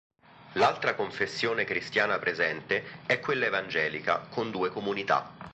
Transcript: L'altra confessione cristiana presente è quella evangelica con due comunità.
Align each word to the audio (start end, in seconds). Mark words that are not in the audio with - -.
L'altra 0.53 0.95
confessione 0.95 1.63
cristiana 1.63 2.17
presente 2.17 3.01
è 3.05 3.19
quella 3.19 3.45
evangelica 3.45 4.21
con 4.31 4.49
due 4.49 4.71
comunità. 4.71 5.31